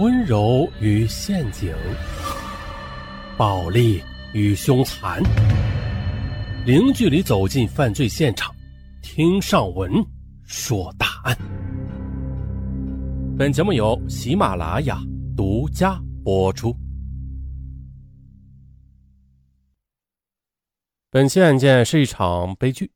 [0.00, 1.76] 温柔与陷阱，
[3.36, 5.22] 暴力与凶残，
[6.64, 8.50] 零距离走进犯罪现场，
[9.02, 9.92] 听上文
[10.42, 11.36] 说大案。
[13.38, 14.98] 本节目由喜马拉雅
[15.36, 16.74] 独家播出。
[21.10, 22.90] 本期案件是一场悲剧，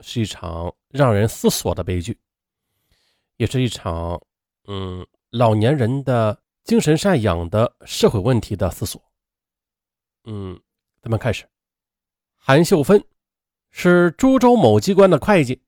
[0.00, 2.18] 是一场让人思索的悲剧，
[3.36, 4.18] 也是一场
[4.66, 5.06] 嗯。
[5.32, 9.02] 老年人的精神赡养的社会问题的思索。
[10.24, 10.60] 嗯，
[11.00, 11.46] 咱们开始。
[12.36, 13.02] 韩秀芬
[13.70, 15.62] 是株洲某机关的会计，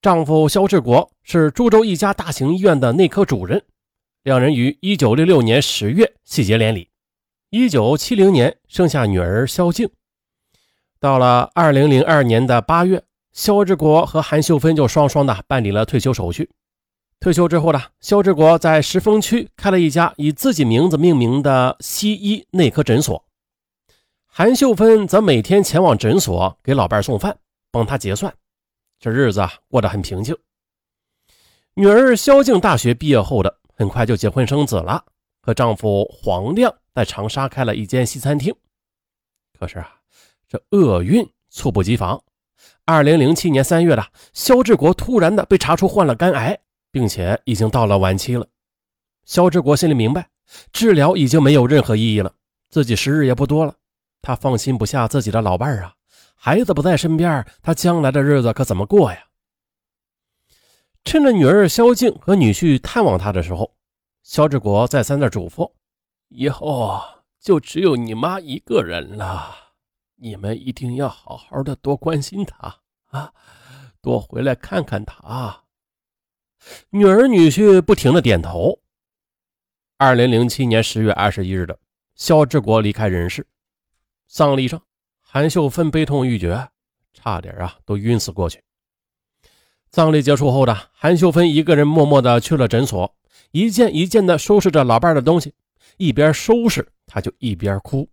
[0.00, 3.60] 丈夫肖志国是株洲一家大型医院的内科主任，
[4.22, 6.88] 两人于一九六六年十月喜结连理，
[7.50, 9.90] 一九七零年生下女儿肖静。
[11.00, 13.02] 到了二零零二年的八月，
[13.32, 16.48] 肖志国和韩秀芬就双双的办理了退休手续。
[17.24, 23.24] 退休之后呢，肖志国在石峰区开了一家以自己名字命名的西医内科诊所。
[24.26, 27.34] 韩秀芬则每天前往诊所给老伴送饭，
[27.70, 28.30] 帮他结算，
[29.00, 30.36] 这日子啊过得很平静。
[31.72, 35.02] 女儿肖静大学毕业后的很快就结婚生子了，
[35.40, 38.54] 和丈夫黄亮在长沙开了一间西餐厅。
[39.58, 39.94] 可是啊，
[40.46, 42.22] 这厄运猝不及防，
[42.84, 46.60] 二零零七年三月的，肖志国突然的被查出患了肝癌。
[46.94, 48.46] 并且已经到了晚期了，
[49.24, 50.28] 肖志国心里明白，
[50.72, 52.32] 治疗已经没有任何意义了，
[52.70, 53.74] 自己时日也不多了，
[54.22, 55.96] 他放心不下自己的老伴儿啊，
[56.36, 59.24] 孩子不在身边，他将来的日子可怎么过呀？
[61.02, 63.74] 趁着女儿肖静和女婿探望他的时候，
[64.22, 65.72] 肖志国再三的嘱咐
[66.30, 67.02] ：“以后
[67.40, 69.52] 就只有你妈一个人了，
[70.14, 72.76] 你们一定要好好的多关心她
[73.10, 73.32] 啊，
[74.00, 75.62] 多回来看看她。”
[76.90, 78.80] 女儿女婿不停的点头。
[79.96, 81.78] 二零零七年十月二十一日的，
[82.14, 83.46] 肖志国离开人世。
[84.28, 84.82] 葬礼上，
[85.20, 86.68] 韩秀芬悲痛欲绝，
[87.12, 88.62] 差点啊都晕死过去。
[89.90, 93.16] 葬礼结束后的韩秀芬一个人默默的去了诊所，
[93.52, 95.54] 一件一件的收拾着老伴的东西，
[95.96, 98.08] 一边收拾，她就一边哭。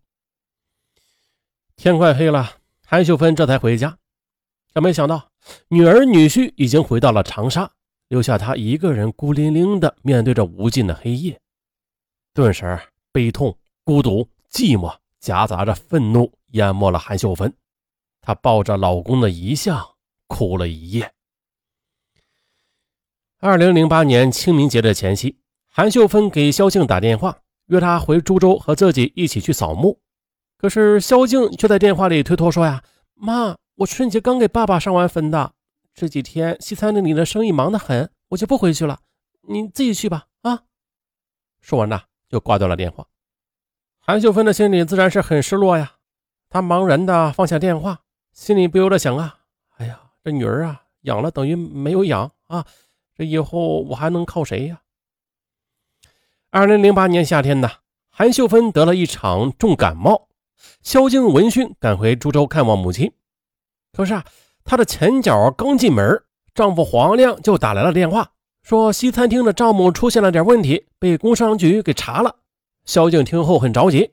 [1.76, 3.98] 天快黑了，韩秀芬这才回家，
[4.74, 5.32] 可没想到
[5.70, 7.72] 女儿女婿已经回到了长沙。
[8.12, 11.40] 留下他一个人孤零零的面对着无尽的黑夜，
[12.34, 12.78] 顿时
[13.10, 17.54] 悲痛、孤独、寂寞夹杂着愤怒淹没了韩秀芬。
[18.20, 19.82] 她抱着老公的遗像
[20.28, 21.14] 哭了一夜。
[23.40, 25.38] 二零零八年清明节的前夕，
[25.70, 30.02] 韩秀芬给萧静打电话，约她回株洲和自己一起去扫墓。
[30.58, 32.84] 可是萧静却在电话里推脱说：“呀，
[33.14, 35.54] 妈，我春节刚给爸爸上完坟的。”
[35.94, 39.02] 这几天西餐厅里的生意忙得很，我就不回去了，
[39.42, 40.28] 你自己去吧。
[40.42, 40.64] 啊！
[41.60, 43.08] 说完呢，就挂断了电话。
[44.00, 45.98] 韩秀芬的心里自然是很失落呀，
[46.50, 49.42] 她茫然的放下电话，心里不由得想啊，
[49.78, 52.66] 哎呀，这女儿啊，养了等于没有养啊，
[53.14, 54.82] 这以后我还能靠谁呀？
[56.50, 57.70] 二零零八年夏天呢，
[58.10, 60.30] 韩秀芬得了一场重感冒，
[60.82, 63.14] 萧静闻讯赶回株洲看望母亲，
[63.92, 64.26] 可是啊。
[64.64, 66.24] 她的前脚刚进门，
[66.54, 68.32] 丈夫黄亮就打来了电话，
[68.64, 72.36] 说西餐厅的账目出现了点问题，被工商局给查了。
[72.86, 74.12] 萧静听后很着急，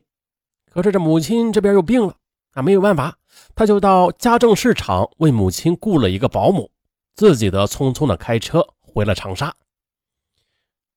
[0.71, 2.15] 可是这母亲这边又病了，
[2.53, 3.17] 啊，没有办法，
[3.55, 6.71] 他就到家政市场为母亲雇了一个保姆，
[7.15, 9.55] 自己的匆匆的开车回了长沙。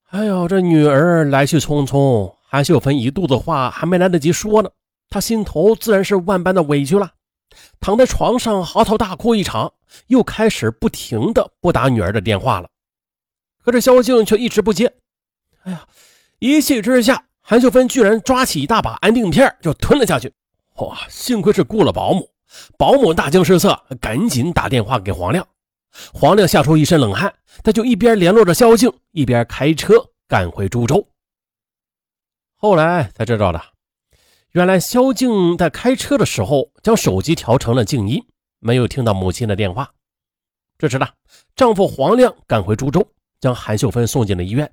[0.10, 4.70] 哎呦，这女儿来去匆匆，韩秀芬一肚子话还没来得及说呢，
[5.10, 7.12] 她心头自然是万般的委屈了。
[7.80, 9.74] 躺在床上嚎啕大哭一场，
[10.08, 12.70] 又开始不停的拨打女儿的电话了。
[13.64, 14.94] 可是萧静却一直不接。
[15.64, 15.88] 哎呀，
[16.40, 20.34] 一气之下，韩秀芬居然抓起一大把安定片就吞了下去。
[20.78, 22.30] 哇，幸亏是雇了保姆，
[22.78, 25.48] 保姆大惊失色，赶紧打电话给黄亮。
[26.14, 29.94] 黄亮吓出一身冷汗，他就一边联络着萧静，一边开车
[30.28, 31.08] 赶回株洲。
[32.56, 33.62] 后来才知道的。
[34.52, 38.22] 原来萧静在开车的时候将手机调成了静音，
[38.60, 39.90] 没有听到母亲的电话。
[40.78, 41.08] 这时呢，
[41.56, 43.08] 丈夫黄亮赶回株洲，
[43.40, 44.70] 将韩秀芬送进了医院。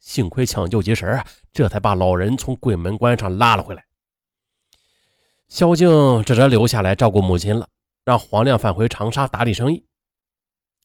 [0.00, 3.82] 幸亏抢救及时啊，这才把老人从鬼门关上拉了回来。
[5.48, 7.66] 萧静只得留下来照顾母亲了，
[8.04, 9.82] 让黄亮返回长沙打理生意。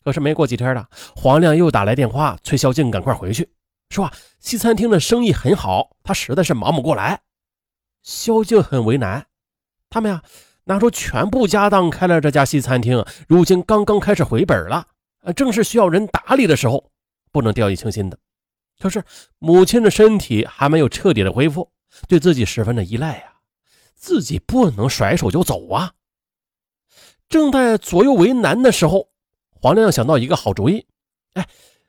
[0.05, 3.51] 可是没过几天了，黄亮又打来电话催萧静赶快回去，
[3.89, 4.09] 说，
[4.39, 7.19] 西餐厅的生意很好，他实在是忙不过来。
[8.07, 9.27] 萧静很为难，
[9.89, 10.23] 他们呀
[10.63, 14.87] 拿出全部家当开了这家西餐厅，如今刚刚开始回本了，
[15.35, 16.89] 正是需要人打理的时候，
[17.33, 18.17] 不能掉以轻心的。
[18.79, 19.03] 可是
[19.39, 21.69] 母亲的身体还没有彻底的恢复，
[22.07, 23.23] 对自己十分的依赖呀，
[23.93, 25.91] 自己不能甩手就走啊。
[27.27, 29.09] 正在左右为难的时候，
[29.51, 30.85] 黄亮想到一个好主意，
[31.33, 31.45] 哎，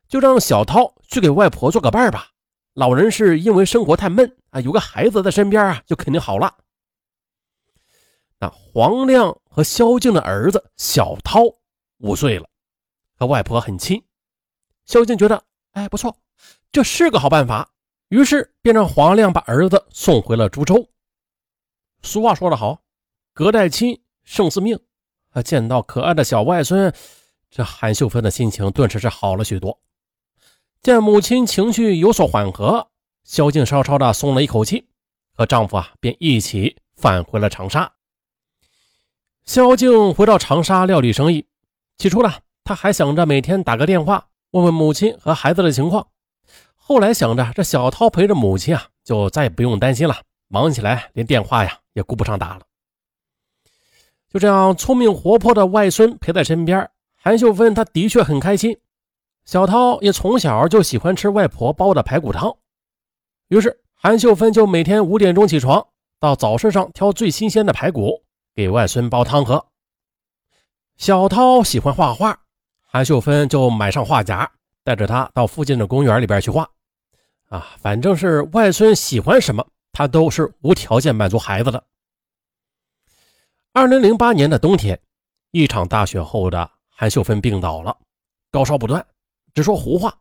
[0.08, 2.30] 就让小涛去给外婆做个伴吧。
[2.74, 6.56] 老人是因为生活太闷啊，有个孩子在身边啊，就肯定好了。
[8.38, 11.40] 那黄亮和萧静的儿子小涛
[11.98, 12.48] 五岁了，
[13.16, 14.02] 和外婆很亲。
[14.84, 15.42] 萧静觉得，
[15.72, 16.16] 哎，不错，
[16.70, 17.68] 这是个好办法，
[18.08, 20.88] 于是便让黄亮把儿子送回了株洲。
[22.02, 22.80] 俗话说得好，
[23.34, 24.78] 隔代亲，胜似命。
[25.30, 26.94] 啊，见到可爱的小外孙，
[27.50, 29.78] 这韩秀芬的心情顿时是好了许多。
[30.80, 32.88] 见母亲情绪有所缓和，
[33.28, 34.88] 萧静稍稍的松了一口气，
[35.34, 37.92] 和丈夫啊便一起返回了长沙。
[39.44, 41.46] 萧静回到长沙料理生意，
[41.98, 42.32] 起初呢，
[42.64, 46.08] 她还想着每天打个电话问问母亲和孩子的情况。
[46.74, 52.62] 后来想着这小涛陪着母亲啊，就再也不用担心了，忙起来连电话呀也顾不上打了。
[54.30, 58.78] 就这样，聪明活泼的外孙陪在身边，韩秀芬她的确很开心。
[59.44, 62.56] 小涛也从小就喜欢吃外婆煲的排骨汤，
[63.48, 65.86] 于是韩秀芬就每天五点钟起床，
[66.20, 68.22] 到早市上挑最新鲜的排骨
[68.54, 69.66] 给外孙煲汤喝。
[70.96, 72.38] 小涛喜欢画画，
[72.82, 74.50] 韩秀芬就买上画夹，
[74.84, 76.68] 带着他到附近的公园里边去画。
[77.48, 81.82] 啊，反正是外孙喜欢什么，他都是无条件满足孩子的。
[83.72, 85.00] 二零零八年的冬天，
[85.52, 87.96] 一场大雪后的韩秀芬病倒了，
[88.50, 89.06] 高烧不断，
[89.54, 90.14] 只说胡话。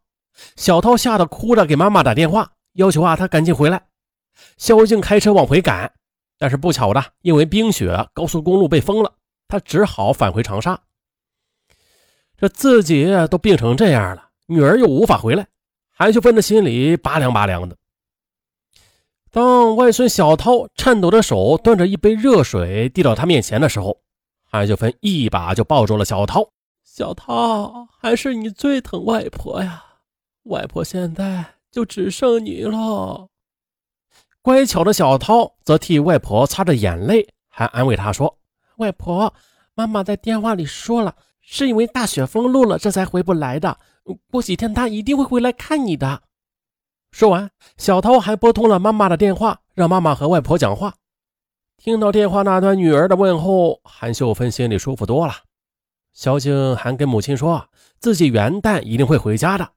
[0.56, 3.88] 小涛吓得哭着给妈妈打电话，要求啊他赶紧回来。
[4.58, 5.92] 肖静开车往回赶，
[6.38, 9.14] 但是不巧的，因为冰雪，高速公路被封了，
[9.48, 10.80] 他只好返回长沙。
[12.38, 15.48] 这自己都病成这样了，女儿又无法回来，
[15.90, 17.76] 韩秀芬的心里拔凉拔凉的。
[19.32, 24.02] 当外孙小涛颤抖的手端着一杯热水递到他面前的时候，
[24.44, 26.48] 韩秀芬一把就抱住了小涛。
[26.84, 29.84] 小涛，还是你最疼外婆呀！
[30.44, 31.44] 外婆现在
[31.78, 33.28] 就只剩你了。
[34.42, 38.40] 乖巧的小涛则替外婆擦着眼泪，还安慰她说
[38.78, 39.32] ：“外婆，
[39.76, 43.78] 妈妈在电话里说了，是因为大雪封路了，这才回不来的。
[44.32, 46.24] 过几天她一定会回来看你的。”
[47.14, 50.96] 说完，小涛还拨通了妈妈的电话，让妈妈和外婆讲话。
[51.78, 55.36] 听到电话那端女儿的问候，韩秀芬心里舒服多了。
[56.12, 57.70] 萧静还跟母亲说
[58.00, 59.74] 自己元旦一定会回家的。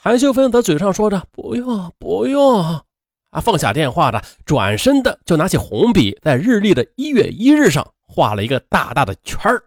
[0.00, 2.62] 韩秀芬则嘴上说着“不用，不用”，
[3.30, 9.64] 啊，放下电话的，转身的就拿起红笔，在日历的一月一日上画了一个大大的圈儿。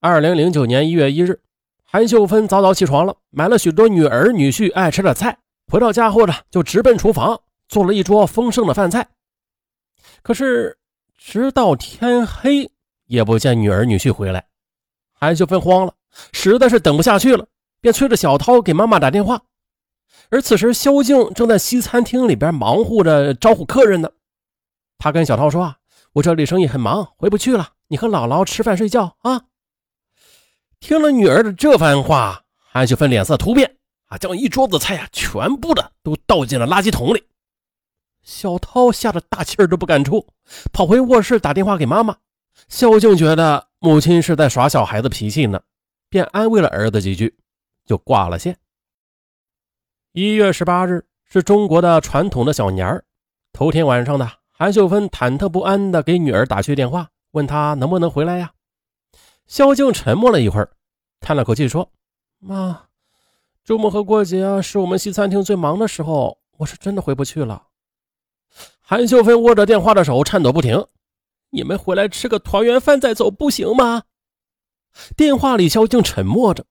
[0.00, 1.40] 二零零九年一月一日。
[1.88, 5.38] 韩秀芬早早起床了，买了许多女儿女婿爱吃的菜。
[5.68, 9.08] 回到家后呢，就直奔厨房，做了一桌丰盛的饭菜。
[10.22, 10.76] 可是，
[11.16, 12.70] 直到天黑
[13.06, 14.46] 也不见女儿女婿回来，
[15.12, 15.94] 韩秀芬慌了，
[16.32, 17.46] 实在是等不下去了，
[17.80, 19.42] 便催着小涛给妈妈打电话。
[20.30, 24.10] 而此时，萧静正在西餐厅里边忙活着招呼客人呢。
[24.98, 25.76] 他跟小涛说：“啊，
[26.14, 29.42] 我这里生意很忙，回不去了，你和姥姥吃饭睡觉啊。”
[30.80, 33.76] 听了女儿的这番话，韩秀芬脸色突变
[34.06, 37.24] 啊，将一桌子菜啊全部的都倒进了垃圾桶里。
[38.22, 40.26] 小涛吓得大气儿都不敢出，
[40.72, 42.16] 跑回卧室打电话给妈妈。
[42.68, 45.60] 萧静觉得母亲是在耍小孩子脾气呢，
[46.08, 47.36] 便安慰了儿子几句，
[47.86, 48.58] 就挂了线。
[50.12, 53.04] 一月十八日是中国的传统的小年儿，
[53.52, 58.52] 头天晚上的韩秀芬忐忑不安的给女儿打去电话，问她能不能回来呀？
[59.46, 60.70] 萧静沉默了一会儿，
[61.20, 61.92] 叹了口气说
[62.40, 62.86] ：“妈，
[63.64, 67.68] 周末和过节是我们西餐厅最忙的时候，我是真的回不去了。”
[68.80, 70.86] 韩秀芬握着电话的手颤抖不停
[71.50, 74.04] ：“你们回来吃个团圆饭再走不行吗？”
[75.16, 76.64] 电话里，萧静沉默着，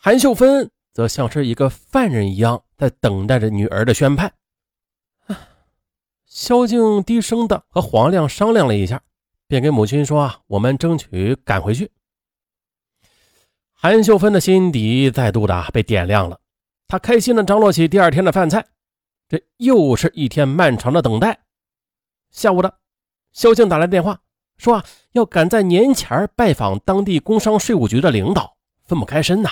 [0.00, 4.32] 韩秀芬则像是一个犯人一样在等待着女儿的宣判。
[6.24, 9.02] 萧静低声的和黄亮商量了一下。
[9.48, 11.90] 便跟母亲说：“啊，我们争取赶回去。”
[13.72, 16.38] 韩秀芬的心底再度的被点亮了，
[16.86, 18.66] 她开心的张罗起第二天的饭菜。
[19.26, 21.40] 这又是一天漫长的等待。
[22.30, 22.78] 下午的，
[23.32, 24.20] 萧静打来电话
[24.58, 29.50] 说：“啊，要赶在年前拜访当地工商税务局的领导，分不开身呐。”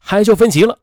[0.00, 0.80] 韩秀芬急了：“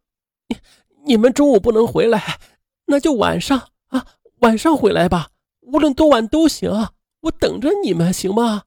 [0.49, 0.57] 你
[1.05, 2.39] 你们中午不能回来，
[2.85, 4.05] 那就晚上啊，
[4.39, 5.29] 晚上回来吧，
[5.61, 6.89] 无论多晚都行。”
[7.21, 8.63] 我等着你们，行吗？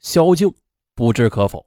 [0.00, 0.52] 萧静
[0.92, 1.66] 不知可否。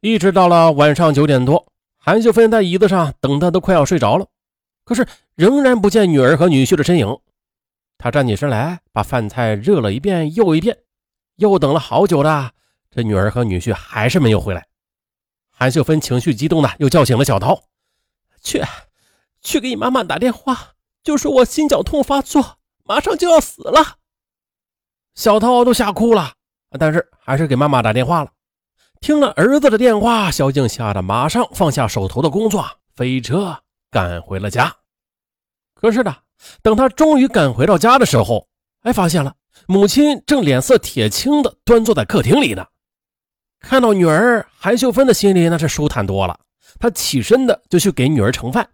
[0.00, 4.26] 一直到了晚上九点多，韩秀芬在椅子上等的都快要睡着了，
[4.82, 5.06] 可是
[5.36, 7.16] 仍然不见女儿和女婿的身影。
[7.96, 10.76] 他站起身来，把饭菜热了一遍又一遍，
[11.36, 12.50] 又等了好久了，
[12.90, 14.66] 这女儿和女婿还是没有回来。
[15.52, 17.62] 韩秀芬情绪激动的又叫醒了小涛
[18.42, 18.62] ：“去，
[19.40, 20.72] 去给你妈妈打电话，
[21.04, 23.98] 就说我心绞痛发作，马上就要死了。”
[25.14, 26.32] 小涛都吓哭了，
[26.78, 28.32] 但是还是给妈妈打电话了。
[29.00, 34.74] 听了儿子的电话，小静吓得马上放下手头的工作，飞车赶回了家。
[35.74, 36.16] 可是呢？
[36.60, 38.48] 等他终于赶回到家的时候，
[38.80, 39.32] 哎，发现了
[39.68, 42.66] 母亲正脸色铁青的端坐在客厅里呢。
[43.62, 46.38] 看到女儿韩秀芬的心里那是舒坦多了，
[46.78, 48.68] 他起身的就去给女儿盛饭。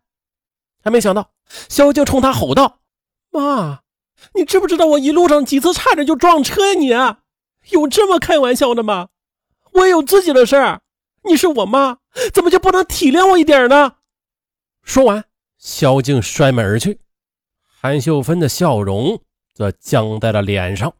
[0.82, 1.30] 还没想到，
[1.68, 2.80] 萧静冲他吼道
[3.30, 3.80] ：“妈，
[4.34, 7.20] 你知不知道我一路上几次差点就撞车呀？
[7.64, 9.08] 你有这么开玩笑的吗？
[9.72, 10.80] 我也有自己的事儿，
[11.24, 11.98] 你是我妈，
[12.32, 13.96] 怎么就不能体谅我一点呢？”
[14.82, 15.24] 说完，
[15.58, 17.00] 萧静摔门而去。
[17.80, 19.20] 韩秀芬的笑容
[19.54, 20.94] 则僵在了脸上。